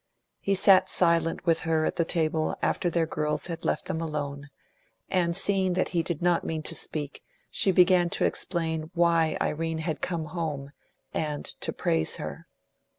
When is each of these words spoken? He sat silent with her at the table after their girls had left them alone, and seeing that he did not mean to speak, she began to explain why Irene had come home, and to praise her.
He 0.39 0.55
sat 0.55 0.89
silent 0.89 1.45
with 1.45 1.59
her 1.59 1.85
at 1.85 1.95
the 1.95 2.05
table 2.05 2.55
after 2.63 2.89
their 2.89 3.05
girls 3.05 3.45
had 3.45 3.63
left 3.63 3.85
them 3.85 4.01
alone, 4.01 4.49
and 5.09 5.35
seeing 5.35 5.73
that 5.73 5.89
he 5.89 6.01
did 6.01 6.23
not 6.23 6.43
mean 6.43 6.63
to 6.63 6.73
speak, 6.73 7.21
she 7.51 7.71
began 7.71 8.09
to 8.17 8.25
explain 8.25 8.89
why 8.95 9.37
Irene 9.39 9.77
had 9.77 10.01
come 10.01 10.25
home, 10.25 10.71
and 11.13 11.45
to 11.45 11.71
praise 11.71 12.15
her. 12.15 12.47